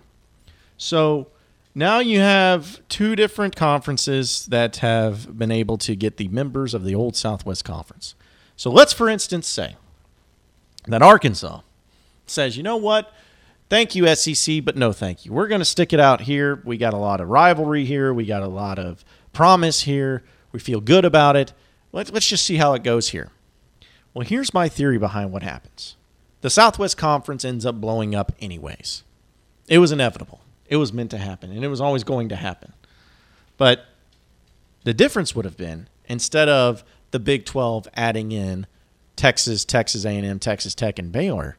So 0.77 1.27
now 1.75 1.99
you 1.99 2.19
have 2.19 2.81
two 2.89 3.15
different 3.15 3.55
conferences 3.55 4.45
that 4.47 4.77
have 4.77 5.37
been 5.37 5.51
able 5.51 5.77
to 5.79 5.95
get 5.95 6.17
the 6.17 6.27
members 6.29 6.73
of 6.73 6.83
the 6.83 6.95
old 6.95 7.15
Southwest 7.15 7.63
Conference. 7.63 8.15
So 8.55 8.71
let's, 8.71 8.93
for 8.93 9.09
instance, 9.09 9.47
say 9.47 9.75
that 10.87 11.01
Arkansas 11.01 11.61
says, 12.25 12.57
you 12.57 12.63
know 12.63 12.77
what? 12.77 13.13
Thank 13.69 13.93
you, 13.93 14.13
SEC, 14.15 14.63
but 14.65 14.75
no 14.75 14.91
thank 14.91 15.25
you. 15.25 15.31
We're 15.31 15.47
going 15.47 15.61
to 15.61 15.65
stick 15.65 15.93
it 15.93 15.99
out 15.99 16.21
here. 16.21 16.61
We 16.65 16.77
got 16.77 16.93
a 16.93 16.97
lot 16.97 17.21
of 17.21 17.29
rivalry 17.29 17.85
here. 17.85 18.13
We 18.13 18.25
got 18.25 18.41
a 18.41 18.47
lot 18.47 18.79
of 18.79 19.05
promise 19.31 19.81
here. 19.81 20.23
We 20.51 20.59
feel 20.59 20.81
good 20.81 21.05
about 21.05 21.35
it. 21.35 21.53
Let's, 21.91 22.11
let's 22.11 22.27
just 22.27 22.45
see 22.45 22.57
how 22.57 22.73
it 22.73 22.83
goes 22.83 23.09
here. 23.09 23.29
Well, 24.13 24.27
here's 24.27 24.53
my 24.53 24.69
theory 24.69 24.97
behind 24.97 25.31
what 25.31 25.43
happens 25.43 25.95
the 26.41 26.49
Southwest 26.49 26.97
Conference 26.97 27.43
ends 27.43 27.65
up 27.65 27.81
blowing 27.81 28.15
up 28.15 28.31
anyways. 28.39 29.03
It 29.67 29.79
was 29.79 29.91
inevitable, 29.91 30.41
it 30.67 30.77
was 30.77 30.93
meant 30.93 31.11
to 31.11 31.17
happen, 31.17 31.51
and 31.51 31.63
it 31.63 31.67
was 31.67 31.81
always 31.81 32.03
going 32.03 32.29
to 32.29 32.35
happen. 32.35 32.73
But 33.57 33.85
the 34.83 34.93
difference 34.93 35.35
would 35.35 35.45
have 35.45 35.57
been 35.57 35.87
instead 36.05 36.49
of 36.49 36.83
the 37.11 37.19
Big 37.19 37.45
12 37.45 37.87
adding 37.93 38.31
in 38.31 38.67
Texas, 39.15 39.65
Texas 39.65 40.05
A&M, 40.05 40.39
Texas 40.39 40.73
Tech, 40.73 40.97
and 40.97 41.11
Baylor, 41.11 41.57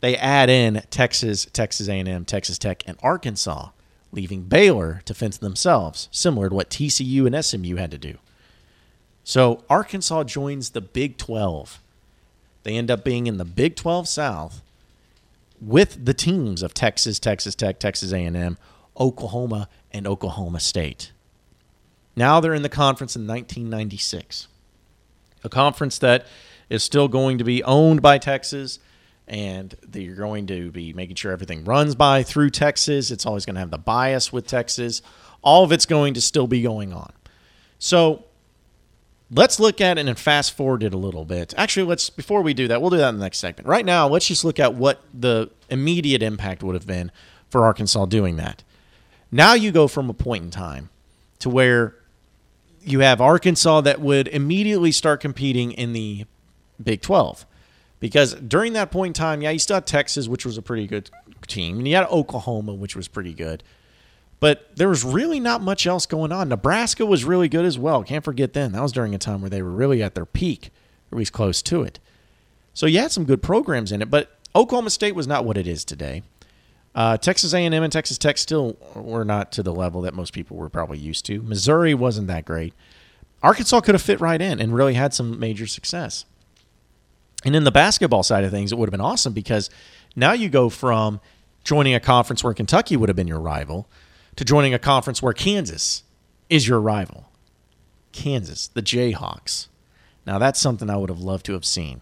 they 0.00 0.16
add 0.16 0.48
in 0.48 0.82
Texas, 0.90 1.46
Texas 1.52 1.88
A&M, 1.88 2.24
Texas 2.24 2.58
Tech, 2.58 2.82
and 2.86 2.96
Arkansas, 3.02 3.68
leaving 4.12 4.42
Baylor 4.42 5.02
to 5.04 5.14
fence 5.14 5.36
themselves, 5.36 6.08
similar 6.10 6.48
to 6.48 6.54
what 6.54 6.70
TCU 6.70 7.26
and 7.26 7.44
SMU 7.44 7.76
had 7.76 7.90
to 7.90 7.98
do. 7.98 8.16
So 9.24 9.64
Arkansas 9.68 10.24
joins 10.24 10.70
the 10.70 10.80
Big 10.80 11.16
12. 11.16 11.80
They 12.62 12.76
end 12.76 12.90
up 12.90 13.04
being 13.04 13.26
in 13.26 13.38
the 13.38 13.44
Big 13.44 13.76
12 13.76 14.08
South 14.08 14.62
with 15.60 16.04
the 16.04 16.14
teams 16.14 16.62
of 16.62 16.74
Texas, 16.74 17.18
Texas 17.18 17.54
Tech, 17.54 17.78
Texas 17.78 18.12
A&M, 18.12 18.58
Oklahoma, 18.98 19.68
and 19.92 20.06
Oklahoma 20.06 20.60
State. 20.60 21.12
Now 22.16 22.40
they're 22.40 22.54
in 22.54 22.62
the 22.62 22.68
conference 22.68 23.14
in 23.16 23.26
1996. 23.26 24.48
A 25.44 25.48
conference 25.48 25.98
that 25.98 26.26
is 26.68 26.82
still 26.82 27.08
going 27.08 27.38
to 27.38 27.44
be 27.44 27.62
owned 27.64 28.02
by 28.02 28.18
Texas 28.18 28.78
and 29.26 29.74
that 29.88 30.02
you're 30.02 30.16
going 30.16 30.46
to 30.48 30.70
be 30.70 30.92
making 30.92 31.16
sure 31.16 31.32
everything 31.32 31.64
runs 31.64 31.94
by 31.94 32.22
through 32.22 32.50
Texas. 32.50 33.10
It's 33.10 33.24
always 33.24 33.46
going 33.46 33.54
to 33.54 33.60
have 33.60 33.70
the 33.70 33.78
bias 33.78 34.32
with 34.32 34.46
Texas. 34.46 35.02
All 35.42 35.64
of 35.64 35.72
it's 35.72 35.86
going 35.86 36.14
to 36.14 36.20
still 36.20 36.46
be 36.46 36.62
going 36.62 36.92
on. 36.92 37.12
So 37.78 38.24
let's 39.30 39.60
look 39.60 39.80
at 39.80 39.98
it 39.98 40.06
and 40.06 40.18
fast 40.18 40.56
forward 40.56 40.82
it 40.82 40.92
a 40.92 40.98
little 40.98 41.24
bit. 41.24 41.54
Actually, 41.56 41.86
let's 41.86 42.10
before 42.10 42.42
we 42.42 42.54
do 42.54 42.68
that, 42.68 42.80
we'll 42.80 42.90
do 42.90 42.96
that 42.96 43.10
in 43.10 43.18
the 43.18 43.24
next 43.24 43.38
segment. 43.38 43.68
Right 43.68 43.84
now, 43.84 44.08
let's 44.08 44.26
just 44.26 44.44
look 44.44 44.58
at 44.58 44.74
what 44.74 45.00
the 45.14 45.50
immediate 45.68 46.22
impact 46.22 46.62
would 46.62 46.74
have 46.74 46.86
been 46.86 47.10
for 47.48 47.64
Arkansas 47.64 48.06
doing 48.06 48.36
that. 48.36 48.62
Now 49.32 49.54
you 49.54 49.70
go 49.70 49.86
from 49.88 50.10
a 50.10 50.14
point 50.14 50.44
in 50.44 50.50
time 50.50 50.90
to 51.38 51.48
where 51.48 51.94
you 52.82 53.00
have 53.00 53.20
Arkansas 53.20 53.82
that 53.82 54.00
would 54.00 54.28
immediately 54.28 54.92
start 54.92 55.20
competing 55.20 55.72
in 55.72 55.92
the 55.92 56.24
Big 56.82 57.02
12. 57.02 57.46
Because 58.00 58.34
during 58.34 58.72
that 58.72 58.90
point 58.90 59.10
in 59.10 59.20
time, 59.20 59.42
yeah, 59.42 59.50
you 59.50 59.58
still 59.58 59.76
had 59.76 59.86
Texas, 59.86 60.26
which 60.26 60.46
was 60.46 60.56
a 60.56 60.62
pretty 60.62 60.86
good 60.86 61.10
team, 61.46 61.78
and 61.78 61.86
you 61.86 61.94
had 61.94 62.06
Oklahoma, 62.06 62.72
which 62.72 62.96
was 62.96 63.08
pretty 63.08 63.34
good. 63.34 63.62
But 64.40 64.74
there 64.74 64.88
was 64.88 65.04
really 65.04 65.38
not 65.38 65.60
much 65.60 65.86
else 65.86 66.06
going 66.06 66.32
on. 66.32 66.48
Nebraska 66.48 67.04
was 67.04 67.24
really 67.24 67.48
good 67.48 67.66
as 67.66 67.78
well. 67.78 68.02
Can't 68.02 68.24
forget 68.24 68.54
then. 68.54 68.72
That 68.72 68.82
was 68.82 68.92
during 68.92 69.14
a 69.14 69.18
time 69.18 69.42
where 69.42 69.50
they 69.50 69.62
were 69.62 69.70
really 69.70 70.02
at 70.02 70.14
their 70.14 70.24
peak, 70.24 70.70
or 71.10 71.16
at 71.16 71.18
least 71.18 71.32
close 71.32 71.60
to 71.62 71.82
it. 71.82 72.00
So 72.72 72.86
you 72.86 72.98
had 72.98 73.12
some 73.12 73.24
good 73.26 73.42
programs 73.42 73.92
in 73.92 74.00
it, 74.00 74.10
but 74.10 74.38
Oklahoma 74.54 74.90
State 74.90 75.14
was 75.14 75.26
not 75.26 75.44
what 75.44 75.58
it 75.58 75.66
is 75.66 75.84
today. 75.84 76.22
Uh, 76.94 77.16
Texas 77.18 77.52
A&M 77.52 77.72
and 77.72 77.92
Texas 77.92 78.18
Tech 78.18 78.38
still 78.38 78.76
were 78.94 79.24
not 79.24 79.52
to 79.52 79.62
the 79.62 79.72
level 79.72 80.00
that 80.02 80.14
most 80.14 80.32
people 80.32 80.56
were 80.56 80.68
probably 80.68 80.98
used 80.98 81.24
to. 81.26 81.42
Missouri 81.42 81.94
wasn't 81.94 82.26
that 82.28 82.44
great. 82.44 82.74
Arkansas 83.42 83.80
could 83.80 83.94
have 83.94 84.02
fit 84.02 84.20
right 84.20 84.40
in 84.40 84.60
and 84.60 84.74
really 84.74 84.94
had 84.94 85.14
some 85.14 85.38
major 85.38 85.66
success. 85.66 86.24
And 87.44 87.54
in 87.54 87.64
the 87.64 87.70
basketball 87.70 88.22
side 88.22 88.44
of 88.44 88.50
things, 88.50 88.72
it 88.72 88.78
would 88.78 88.88
have 88.88 88.92
been 88.92 89.00
awesome 89.00 89.32
because 89.32 89.70
now 90.16 90.32
you 90.32 90.48
go 90.48 90.68
from 90.68 91.20
joining 91.64 91.94
a 91.94 92.00
conference 92.00 92.42
where 92.42 92.54
Kentucky 92.54 92.96
would 92.96 93.08
have 93.08 93.16
been 93.16 93.28
your 93.28 93.40
rival 93.40 93.88
to 94.40 94.44
joining 94.46 94.72
a 94.72 94.78
conference 94.78 95.20
where 95.20 95.34
Kansas 95.34 96.02
is 96.48 96.66
your 96.66 96.80
rival. 96.80 97.28
Kansas, 98.10 98.68
the 98.68 98.80
Jayhawks. 98.80 99.66
Now, 100.24 100.38
that's 100.38 100.58
something 100.58 100.88
I 100.88 100.96
would 100.96 101.10
have 101.10 101.20
loved 101.20 101.44
to 101.44 101.52
have 101.52 101.66
seen. 101.66 102.00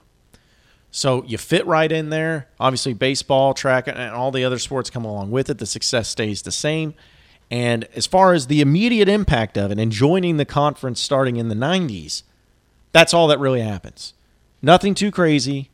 So 0.92 1.24
you 1.24 1.36
fit 1.36 1.66
right 1.66 1.90
in 1.90 2.10
there. 2.10 2.46
Obviously, 2.60 2.94
baseball, 2.94 3.54
track, 3.54 3.88
and 3.88 3.98
all 3.98 4.30
the 4.30 4.44
other 4.44 4.60
sports 4.60 4.88
come 4.88 5.04
along 5.04 5.32
with 5.32 5.50
it. 5.50 5.58
The 5.58 5.66
success 5.66 6.10
stays 6.10 6.42
the 6.42 6.52
same. 6.52 6.94
And 7.50 7.88
as 7.96 8.06
far 8.06 8.34
as 8.34 8.46
the 8.46 8.60
immediate 8.60 9.08
impact 9.08 9.58
of 9.58 9.72
it 9.72 9.80
and 9.80 9.90
joining 9.90 10.36
the 10.36 10.44
conference 10.44 11.00
starting 11.00 11.38
in 11.38 11.48
the 11.48 11.56
90s, 11.56 12.22
that's 12.92 13.12
all 13.12 13.26
that 13.26 13.40
really 13.40 13.62
happens. 13.62 14.14
Nothing 14.62 14.94
too 14.94 15.10
crazy. 15.10 15.70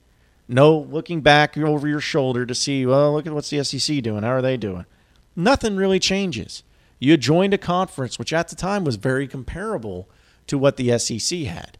No 0.49 0.78
looking 0.78 1.21
back 1.21 1.59
over 1.59 1.87
your 1.87 2.00
shoulder 2.00 2.47
to 2.47 2.54
see, 2.54 2.87
well, 2.87 3.12
look 3.12 3.26
at 3.26 3.35
what's 3.35 3.50
the 3.50 3.62
SEC 3.62 4.02
doing. 4.02 4.23
How 4.23 4.30
are 4.30 4.40
they 4.40 4.56
doing? 4.56 4.87
Nothing 5.36 5.76
really 5.76 5.98
changes. 5.98 6.62
You 6.98 7.16
joined 7.16 7.54
a 7.54 7.58
conference 7.58 8.18
which 8.18 8.32
at 8.32 8.48
the 8.48 8.56
time 8.56 8.84
was 8.84 8.96
very 8.96 9.26
comparable 9.26 10.08
to 10.46 10.56
what 10.58 10.76
the 10.76 10.96
SEC 10.98 11.40
had. 11.40 11.78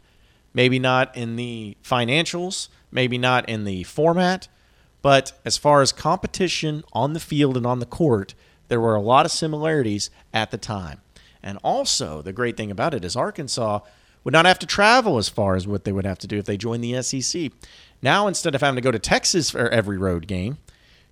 Maybe 0.53 0.79
not 0.79 1.15
in 1.15 1.35
the 1.35 1.77
financials, 1.83 2.69
maybe 2.91 3.17
not 3.17 3.47
in 3.49 3.63
the 3.65 3.83
format, 3.83 4.47
but 5.01 5.33
as 5.45 5.57
far 5.57 5.81
as 5.81 5.91
competition 5.91 6.83
on 6.93 7.13
the 7.13 7.19
field 7.19 7.57
and 7.57 7.65
on 7.65 7.79
the 7.79 7.85
court, 7.85 8.33
there 8.67 8.79
were 8.81 8.95
a 8.95 9.01
lot 9.01 9.25
of 9.25 9.31
similarities 9.31 10.09
at 10.33 10.51
the 10.51 10.57
time. 10.57 11.01
And 11.43 11.59
also, 11.63 12.21
the 12.21 12.33
great 12.33 12.57
thing 12.57 12.71
about 12.71 12.93
it 12.93 13.05
is 13.05 13.15
Arkansas 13.15 13.81
would 14.23 14.33
not 14.33 14.45
have 14.45 14.57
to 14.59 14.65
travel 14.65 15.17
as 15.17 15.29
far 15.29 15.55
as 15.55 15.67
what 15.67 15.83
they 15.83 15.91
would 15.91 16.05
have 16.05 16.17
to 16.19 16.27
do 16.27 16.37
if 16.37 16.45
they 16.45 16.57
joined 16.57 16.83
the 16.83 17.01
SEC. 17.03 17.51
Now, 18.01 18.27
instead 18.27 18.55
of 18.55 18.61
having 18.61 18.77
to 18.77 18.81
go 18.81 18.91
to 18.91 18.97
Texas 18.97 19.51
for 19.51 19.69
every 19.69 19.97
road 19.97 20.27
game, 20.27 20.57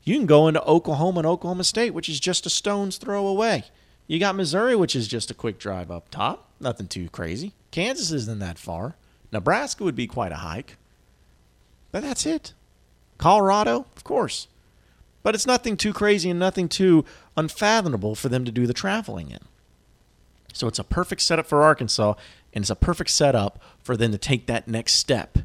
you 0.03 0.17
can 0.17 0.25
go 0.25 0.47
into 0.47 0.63
Oklahoma 0.63 1.19
and 1.19 1.27
Oklahoma 1.27 1.63
State, 1.63 1.93
which 1.93 2.09
is 2.09 2.19
just 2.19 2.45
a 2.45 2.49
stone's 2.49 2.97
throw 2.97 3.25
away. 3.25 3.65
You 4.07 4.19
got 4.19 4.35
Missouri, 4.35 4.75
which 4.75 4.95
is 4.95 5.07
just 5.07 5.31
a 5.31 5.33
quick 5.33 5.57
drive 5.57 5.89
up 5.89 6.09
top. 6.09 6.49
Nothing 6.59 6.87
too 6.87 7.09
crazy. 7.09 7.53
Kansas 7.71 8.11
isn't 8.11 8.39
that 8.39 8.57
far. 8.57 8.95
Nebraska 9.31 9.83
would 9.83 9.95
be 9.95 10.07
quite 10.07 10.31
a 10.31 10.37
hike. 10.37 10.77
But 11.91 12.03
that's 12.03 12.25
it. 12.25 12.53
Colorado, 13.17 13.85
of 13.95 14.03
course. 14.03 14.47
But 15.23 15.35
it's 15.35 15.47
nothing 15.47 15.77
too 15.77 15.93
crazy 15.93 16.29
and 16.29 16.39
nothing 16.39 16.67
too 16.67 17.05
unfathomable 17.37 18.15
for 18.15 18.27
them 18.27 18.43
to 18.43 18.51
do 18.51 18.67
the 18.67 18.73
traveling 18.73 19.31
in. 19.31 19.39
So 20.51 20.67
it's 20.67 20.79
a 20.79 20.83
perfect 20.83 21.21
setup 21.21 21.47
for 21.47 21.63
Arkansas, 21.63 22.13
and 22.53 22.63
it's 22.63 22.69
a 22.69 22.75
perfect 22.75 23.09
setup 23.09 23.59
for 23.81 23.95
them 23.95 24.11
to 24.11 24.17
take 24.17 24.45
that 24.47 24.67
next 24.67 24.93
step. 24.93 25.39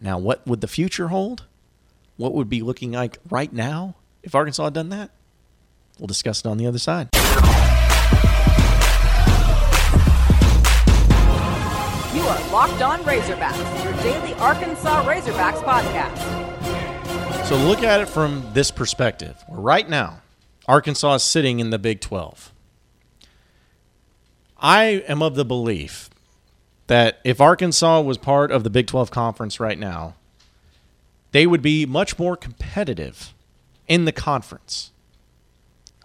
Now, 0.00 0.18
what 0.18 0.46
would 0.46 0.62
the 0.62 0.68
future 0.68 1.08
hold? 1.08 1.44
What 2.16 2.32
would 2.32 2.48
be 2.48 2.62
looking 2.62 2.92
like 2.92 3.18
right 3.28 3.52
now 3.52 3.94
if 4.22 4.34
Arkansas 4.34 4.64
had 4.64 4.72
done 4.72 4.88
that? 4.88 5.10
We'll 5.98 6.06
discuss 6.06 6.40
it 6.40 6.46
on 6.46 6.56
the 6.56 6.66
other 6.66 6.78
side. 6.78 7.10
You 12.14 12.22
are 12.22 12.50
Locked 12.50 12.80
On 12.80 13.00
Razorbacks, 13.00 13.84
your 13.84 13.92
daily 14.02 14.32
Arkansas 14.34 15.04
Razorbacks 15.04 15.62
podcast. 15.62 16.16
So 17.46 17.56
look 17.56 17.82
at 17.82 18.00
it 18.00 18.08
from 18.08 18.48
this 18.54 18.70
perspective. 18.70 19.36
Right 19.50 19.88
now, 19.88 20.22
Arkansas 20.66 21.16
is 21.16 21.22
sitting 21.22 21.60
in 21.60 21.68
the 21.68 21.78
Big 21.78 22.00
12. 22.00 22.52
I 24.58 25.04
am 25.06 25.22
of 25.22 25.34
the 25.34 25.44
belief 25.44 26.08
that 26.86 27.20
if 27.24 27.42
Arkansas 27.42 28.00
was 28.00 28.16
part 28.16 28.50
of 28.50 28.64
the 28.64 28.70
Big 28.70 28.86
12 28.86 29.10
conference 29.10 29.60
right 29.60 29.78
now, 29.78 30.14
they 31.32 31.46
would 31.46 31.62
be 31.62 31.86
much 31.86 32.18
more 32.18 32.36
competitive 32.36 33.34
in 33.88 34.04
the 34.04 34.12
conference. 34.12 34.92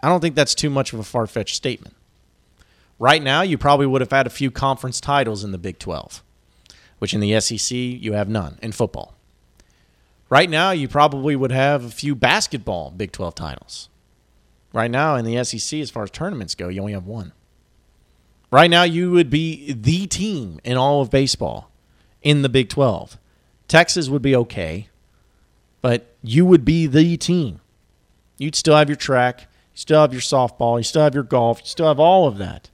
I 0.02 0.08
don't 0.08 0.20
think 0.20 0.34
that's 0.34 0.54
too 0.54 0.70
much 0.70 0.92
of 0.92 0.98
a 0.98 1.04
far 1.04 1.26
fetched 1.26 1.54
statement. 1.54 1.94
Right 2.98 3.22
now, 3.22 3.42
you 3.42 3.58
probably 3.58 3.86
would 3.86 4.00
have 4.00 4.10
had 4.10 4.26
a 4.26 4.30
few 4.30 4.50
conference 4.50 5.00
titles 5.00 5.42
in 5.42 5.52
the 5.52 5.58
Big 5.58 5.78
12, 5.78 6.22
which 6.98 7.14
in 7.14 7.20
the 7.20 7.40
SEC, 7.40 7.76
you 7.76 8.12
have 8.12 8.28
none 8.28 8.58
in 8.62 8.72
football. 8.72 9.14
Right 10.28 10.48
now, 10.48 10.70
you 10.70 10.88
probably 10.88 11.36
would 11.36 11.52
have 11.52 11.84
a 11.84 11.90
few 11.90 12.14
basketball 12.14 12.90
Big 12.90 13.12
12 13.12 13.34
titles. 13.34 13.88
Right 14.72 14.90
now, 14.90 15.16
in 15.16 15.24
the 15.24 15.42
SEC, 15.44 15.80
as 15.80 15.90
far 15.90 16.04
as 16.04 16.10
tournaments 16.10 16.54
go, 16.54 16.68
you 16.68 16.80
only 16.80 16.94
have 16.94 17.06
one. 17.06 17.32
Right 18.50 18.70
now, 18.70 18.84
you 18.84 19.10
would 19.10 19.30
be 19.30 19.72
the 19.72 20.06
team 20.06 20.60
in 20.64 20.76
all 20.76 21.00
of 21.00 21.10
baseball 21.10 21.70
in 22.22 22.42
the 22.42 22.48
Big 22.48 22.68
12. 22.68 23.18
Texas 23.68 24.08
would 24.08 24.22
be 24.22 24.36
okay, 24.36 24.88
but 25.82 26.14
you 26.22 26.46
would 26.46 26.64
be 26.64 26.86
the 26.86 27.16
team. 27.18 27.60
You'd 28.38 28.56
still 28.56 28.76
have 28.76 28.88
your 28.88 28.96
track, 28.96 29.42
you 29.42 29.46
still 29.74 30.00
have 30.00 30.12
your 30.12 30.22
softball, 30.22 30.78
you 30.78 30.84
still 30.84 31.02
have 31.02 31.14
your 31.14 31.22
golf, 31.22 31.60
you 31.60 31.66
still 31.66 31.88
have 31.88 32.00
all 32.00 32.26
of 32.26 32.38
that 32.38 32.70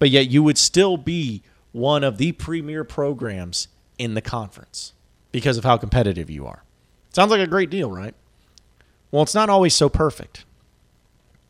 but 0.00 0.10
yet 0.10 0.28
you 0.28 0.42
would 0.42 0.58
still 0.58 0.96
be 0.96 1.44
one 1.70 2.02
of 2.02 2.18
the 2.18 2.32
premier 2.32 2.82
programs 2.82 3.68
in 3.98 4.14
the 4.14 4.20
conference 4.20 4.94
because 5.30 5.56
of 5.56 5.62
how 5.62 5.76
competitive 5.76 6.28
you 6.28 6.44
are. 6.46 6.64
Sounds 7.10 7.30
like 7.30 7.40
a 7.40 7.46
great 7.46 7.70
deal, 7.70 7.92
right? 7.92 8.14
Well, 9.12 9.22
it's 9.22 9.34
not 9.34 9.50
always 9.50 9.74
so 9.74 9.88
perfect 9.88 10.44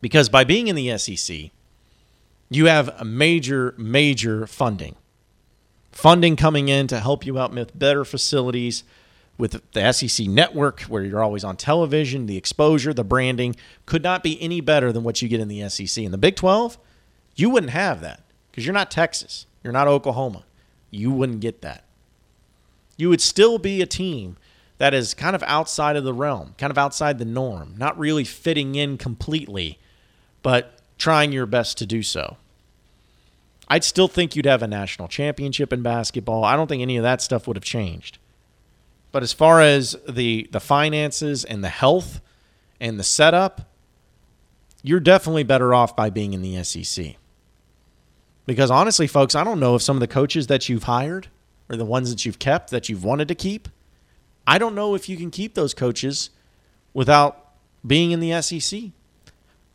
because 0.01 0.29
by 0.29 0.43
being 0.43 0.67
in 0.67 0.75
the 0.75 0.95
SEC, 0.97 1.49
you 2.49 2.65
have 2.65 3.03
major, 3.05 3.73
major 3.77 4.45
funding. 4.45 4.95
Funding 5.91 6.35
coming 6.35 6.67
in 6.67 6.87
to 6.87 6.99
help 6.99 7.25
you 7.25 7.39
out 7.39 7.53
with 7.53 7.77
better 7.77 8.03
facilities, 8.03 8.83
with 9.41 9.59
the 9.71 9.91
SEC 9.91 10.27
network, 10.27 10.81
where 10.81 11.03
you're 11.03 11.23
always 11.23 11.43
on 11.43 11.57
television, 11.57 12.27
the 12.27 12.37
exposure, 12.37 12.93
the 12.93 13.03
branding 13.03 13.55
could 13.87 14.03
not 14.03 14.21
be 14.21 14.39
any 14.39 14.61
better 14.61 14.91
than 14.91 15.03
what 15.03 15.19
you 15.19 15.27
get 15.27 15.39
in 15.39 15.47
the 15.47 15.67
SEC. 15.67 16.03
In 16.03 16.11
the 16.11 16.17
Big 16.19 16.35
12, 16.35 16.77
you 17.35 17.49
wouldn't 17.49 17.71
have 17.71 18.01
that 18.01 18.21
because 18.51 18.67
you're 18.67 18.73
not 18.73 18.91
Texas, 18.91 19.47
you're 19.63 19.73
not 19.73 19.87
Oklahoma. 19.87 20.43
You 20.91 21.09
wouldn't 21.11 21.39
get 21.39 21.63
that. 21.63 21.85
You 22.97 23.09
would 23.09 23.19
still 23.19 23.57
be 23.57 23.81
a 23.81 23.87
team 23.87 24.37
that 24.77 24.93
is 24.93 25.15
kind 25.15 25.35
of 25.35 25.41
outside 25.47 25.95
of 25.95 26.03
the 26.03 26.13
realm, 26.13 26.53
kind 26.59 26.69
of 26.69 26.77
outside 26.77 27.17
the 27.17 27.25
norm, 27.25 27.73
not 27.79 27.97
really 27.97 28.23
fitting 28.23 28.75
in 28.75 28.99
completely, 28.99 29.79
but 30.43 30.77
trying 30.99 31.31
your 31.31 31.47
best 31.47 31.79
to 31.79 31.87
do 31.87 32.03
so. 32.03 32.37
I'd 33.67 33.83
still 33.83 34.07
think 34.07 34.35
you'd 34.35 34.45
have 34.45 34.61
a 34.61 34.67
national 34.67 35.07
championship 35.07 35.73
in 35.73 35.81
basketball. 35.81 36.43
I 36.43 36.55
don't 36.55 36.67
think 36.67 36.83
any 36.83 36.97
of 36.97 37.03
that 37.03 37.23
stuff 37.23 37.47
would 37.47 37.57
have 37.57 37.63
changed. 37.63 38.19
But 39.11 39.23
as 39.23 39.33
far 39.33 39.61
as 39.61 39.95
the 40.07 40.47
the 40.51 40.59
finances 40.59 41.43
and 41.43 41.63
the 41.63 41.69
health 41.69 42.21
and 42.79 42.99
the 42.99 43.03
setup, 43.03 43.69
you're 44.81 44.99
definitely 44.99 45.43
better 45.43 45.73
off 45.73 45.95
by 45.95 46.09
being 46.09 46.33
in 46.33 46.41
the 46.41 46.63
SEC. 46.63 47.15
Because 48.45 48.71
honestly, 48.71 49.07
folks, 49.07 49.35
I 49.35 49.43
don't 49.43 49.59
know 49.59 49.75
if 49.75 49.81
some 49.81 49.95
of 49.95 50.01
the 50.01 50.07
coaches 50.07 50.47
that 50.47 50.67
you've 50.67 50.83
hired 50.83 51.27
or 51.69 51.75
the 51.75 51.85
ones 51.85 52.09
that 52.09 52.25
you've 52.25 52.39
kept 52.39 52.71
that 52.71 52.89
you've 52.89 53.03
wanted 53.03 53.27
to 53.27 53.35
keep, 53.35 53.69
I 54.47 54.57
don't 54.57 54.75
know 54.75 54.95
if 54.95 55.07
you 55.07 55.15
can 55.15 55.29
keep 55.29 55.53
those 55.53 55.73
coaches 55.73 56.31
without 56.93 57.53
being 57.85 58.11
in 58.11 58.19
the 58.19 58.41
SEC. 58.41 58.81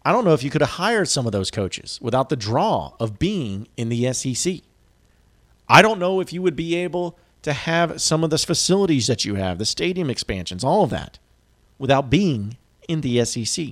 I 0.04 0.12
don't 0.12 0.24
know 0.24 0.34
if 0.34 0.42
you 0.42 0.50
could 0.50 0.60
have 0.60 0.70
hired 0.70 1.08
some 1.08 1.26
of 1.26 1.32
those 1.32 1.50
coaches 1.50 1.98
without 2.02 2.28
the 2.28 2.36
draw 2.36 2.92
of 3.00 3.18
being 3.18 3.68
in 3.76 3.88
the 3.88 4.12
SEC. 4.12 4.60
I 5.68 5.82
don't 5.82 5.98
know 5.98 6.20
if 6.20 6.32
you 6.32 6.42
would 6.42 6.56
be 6.56 6.76
able 6.76 7.18
to 7.46 7.52
have 7.52 8.02
some 8.02 8.24
of 8.24 8.30
the 8.30 8.38
facilities 8.38 9.06
that 9.06 9.24
you 9.24 9.36
have, 9.36 9.58
the 9.58 9.64
stadium 9.64 10.10
expansions, 10.10 10.64
all 10.64 10.82
of 10.82 10.90
that, 10.90 11.20
without 11.78 12.10
being 12.10 12.56
in 12.88 13.02
the 13.02 13.24
SEC. 13.24 13.68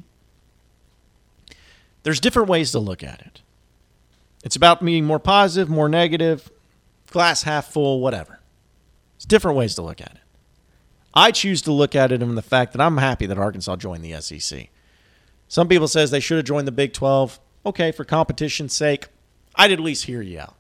There's 2.04 2.20
different 2.20 2.48
ways 2.48 2.70
to 2.70 2.78
look 2.78 3.02
at 3.02 3.20
it. 3.20 3.42
It's 4.44 4.54
about 4.54 4.84
being 4.84 5.04
more 5.04 5.18
positive, 5.18 5.68
more 5.68 5.88
negative, 5.88 6.52
glass 7.10 7.42
half 7.42 7.72
full, 7.72 8.00
whatever. 8.00 8.38
It's 9.16 9.24
different 9.24 9.56
ways 9.56 9.74
to 9.74 9.82
look 9.82 10.00
at 10.00 10.12
it. 10.12 10.20
I 11.12 11.32
choose 11.32 11.60
to 11.62 11.72
look 11.72 11.96
at 11.96 12.12
it 12.12 12.22
in 12.22 12.36
the 12.36 12.42
fact 12.42 12.74
that 12.74 12.80
I'm 12.80 12.98
happy 12.98 13.26
that 13.26 13.38
Arkansas 13.38 13.74
joined 13.74 14.04
the 14.04 14.20
SEC. 14.20 14.68
Some 15.48 15.66
people 15.66 15.88
says 15.88 16.12
they 16.12 16.20
should 16.20 16.36
have 16.36 16.46
joined 16.46 16.68
the 16.68 16.72
Big 16.72 16.92
12. 16.92 17.40
Okay, 17.66 17.90
for 17.90 18.04
competition's 18.04 18.72
sake, 18.72 19.08
I'd 19.56 19.72
at 19.72 19.80
least 19.80 20.04
hear 20.04 20.22
you 20.22 20.38
out. 20.38 20.54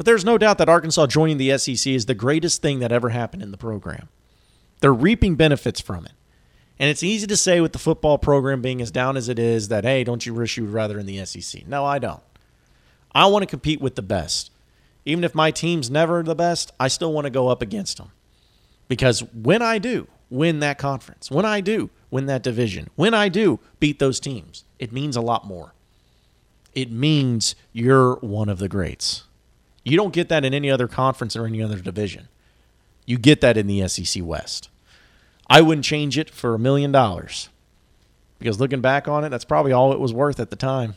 But 0.00 0.06
there's 0.06 0.24
no 0.24 0.38
doubt 0.38 0.56
that 0.56 0.70
Arkansas 0.70 1.08
joining 1.08 1.36
the 1.36 1.58
SEC 1.58 1.92
is 1.92 2.06
the 2.06 2.14
greatest 2.14 2.62
thing 2.62 2.78
that 2.78 2.90
ever 2.90 3.10
happened 3.10 3.42
in 3.42 3.50
the 3.50 3.58
program. 3.58 4.08
They're 4.80 4.94
reaping 4.94 5.34
benefits 5.34 5.78
from 5.78 6.06
it. 6.06 6.12
And 6.78 6.88
it's 6.88 7.02
easy 7.02 7.26
to 7.26 7.36
say 7.36 7.60
with 7.60 7.74
the 7.74 7.78
football 7.78 8.16
program 8.16 8.62
being 8.62 8.80
as 8.80 8.90
down 8.90 9.18
as 9.18 9.28
it 9.28 9.38
is 9.38 9.68
that, 9.68 9.84
hey, 9.84 10.02
don't 10.02 10.24
you 10.24 10.32
wish 10.32 10.56
you 10.56 10.64
would 10.64 10.72
rather 10.72 10.98
in 10.98 11.04
the 11.04 11.22
SEC? 11.26 11.68
No, 11.68 11.84
I 11.84 11.98
don't. 11.98 12.22
I 13.14 13.26
want 13.26 13.42
to 13.42 13.46
compete 13.46 13.82
with 13.82 13.94
the 13.94 14.00
best. 14.00 14.50
Even 15.04 15.22
if 15.22 15.34
my 15.34 15.50
team's 15.50 15.90
never 15.90 16.22
the 16.22 16.34
best, 16.34 16.72
I 16.80 16.88
still 16.88 17.12
want 17.12 17.26
to 17.26 17.30
go 17.30 17.48
up 17.48 17.60
against 17.60 17.98
them. 17.98 18.10
Because 18.88 19.22
when 19.34 19.60
I 19.60 19.76
do 19.76 20.08
win 20.30 20.60
that 20.60 20.78
conference, 20.78 21.30
when 21.30 21.44
I 21.44 21.60
do 21.60 21.90
win 22.10 22.24
that 22.24 22.42
division, 22.42 22.88
when 22.96 23.12
I 23.12 23.28
do 23.28 23.60
beat 23.80 23.98
those 23.98 24.18
teams, 24.18 24.64
it 24.78 24.92
means 24.92 25.14
a 25.14 25.20
lot 25.20 25.46
more. 25.46 25.74
It 26.74 26.90
means 26.90 27.54
you're 27.74 28.14
one 28.20 28.48
of 28.48 28.60
the 28.60 28.68
greats. 28.70 29.24
You 29.84 29.96
don't 29.96 30.12
get 30.12 30.28
that 30.28 30.44
in 30.44 30.54
any 30.54 30.70
other 30.70 30.88
conference 30.88 31.36
or 31.36 31.46
any 31.46 31.62
other 31.62 31.78
division. 31.78 32.28
You 33.06 33.18
get 33.18 33.40
that 33.40 33.56
in 33.56 33.66
the 33.66 33.86
SEC 33.88 34.22
West. 34.24 34.68
I 35.48 35.60
wouldn't 35.62 35.84
change 35.84 36.16
it 36.16 36.30
for 36.30 36.54
a 36.54 36.58
million 36.58 36.92
dollars 36.92 37.48
because 38.38 38.60
looking 38.60 38.80
back 38.80 39.08
on 39.08 39.24
it, 39.24 39.30
that's 39.30 39.44
probably 39.44 39.72
all 39.72 39.92
it 39.92 40.00
was 40.00 40.12
worth 40.12 40.38
at 40.38 40.50
the 40.50 40.56
time. 40.56 40.94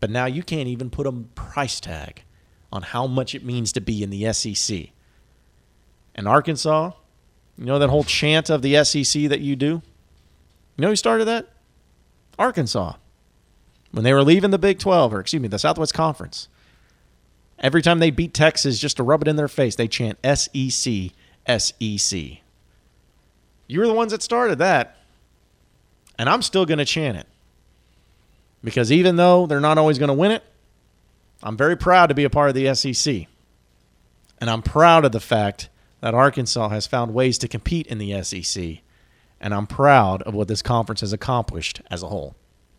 But 0.00 0.10
now 0.10 0.26
you 0.26 0.42
can't 0.42 0.68
even 0.68 0.90
put 0.90 1.06
a 1.06 1.12
price 1.12 1.80
tag 1.80 2.22
on 2.72 2.82
how 2.82 3.06
much 3.06 3.34
it 3.34 3.44
means 3.44 3.72
to 3.72 3.80
be 3.80 4.02
in 4.02 4.10
the 4.10 4.32
SEC. 4.32 4.90
And 6.14 6.28
Arkansas, 6.28 6.92
you 7.56 7.64
know 7.64 7.78
that 7.78 7.90
whole 7.90 8.04
chant 8.04 8.50
of 8.50 8.62
the 8.62 8.82
SEC 8.84 9.28
that 9.28 9.40
you 9.40 9.56
do? 9.56 9.82
You 10.76 10.82
know 10.82 10.88
who 10.88 10.96
started 10.96 11.24
that? 11.24 11.48
Arkansas. 12.38 12.94
When 13.90 14.04
they 14.04 14.12
were 14.12 14.22
leaving 14.22 14.50
the 14.50 14.58
Big 14.58 14.78
12, 14.78 15.14
or 15.14 15.20
excuse 15.20 15.42
me, 15.42 15.48
the 15.48 15.58
Southwest 15.58 15.94
Conference, 15.94 16.48
every 17.58 17.82
time 17.82 17.98
they 17.98 18.10
beat 18.10 18.34
Texas, 18.34 18.78
just 18.78 18.96
to 18.98 19.02
rub 19.02 19.22
it 19.22 19.28
in 19.28 19.36
their 19.36 19.48
face, 19.48 19.76
they 19.76 19.88
chant 19.88 20.18
SEC, 20.24 21.10
SEC. 21.58 22.20
You 23.66 23.80
were 23.80 23.86
the 23.86 23.92
ones 23.92 24.12
that 24.12 24.22
started 24.22 24.58
that. 24.58 24.96
And 26.18 26.28
I'm 26.28 26.42
still 26.42 26.66
going 26.66 26.78
to 26.78 26.84
chant 26.84 27.16
it. 27.16 27.26
Because 28.64 28.90
even 28.90 29.16
though 29.16 29.46
they're 29.46 29.60
not 29.60 29.78
always 29.78 29.98
going 29.98 30.08
to 30.08 30.14
win 30.14 30.32
it, 30.32 30.42
I'm 31.42 31.56
very 31.56 31.76
proud 31.76 32.08
to 32.08 32.14
be 32.14 32.24
a 32.24 32.30
part 32.30 32.48
of 32.48 32.54
the 32.56 32.74
SEC. 32.74 33.26
And 34.40 34.50
I'm 34.50 34.62
proud 34.62 35.04
of 35.04 35.12
the 35.12 35.20
fact 35.20 35.68
that 36.00 36.14
Arkansas 36.14 36.68
has 36.70 36.86
found 36.86 37.14
ways 37.14 37.38
to 37.38 37.48
compete 37.48 37.86
in 37.86 37.98
the 37.98 38.22
SEC. 38.22 38.78
And 39.40 39.54
I'm 39.54 39.66
proud 39.66 40.22
of 40.22 40.34
what 40.34 40.48
this 40.48 40.62
conference 40.62 41.00
has 41.02 41.12
accomplished 41.12 41.80
as 41.90 42.02
a 42.02 42.08
whole. 42.08 42.34